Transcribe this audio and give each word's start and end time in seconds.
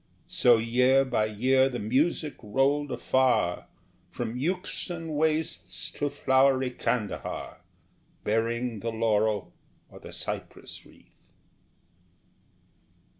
So 0.27 0.57
year 0.57 1.05
by 1.05 1.25
year 1.27 1.69
the 1.69 1.77
music 1.77 2.33
rolled 2.41 2.91
afar, 2.91 3.67
From 4.09 4.35
Euxine 4.35 5.13
wastes 5.13 5.91
to 5.91 6.09
flowery 6.09 6.71
Kandahar, 6.71 7.59
Bearing 8.23 8.79
the 8.79 8.89
laurel 8.91 9.53
or 9.91 9.99
the 9.99 10.11
cypress 10.11 10.83
wreath. 10.87 11.31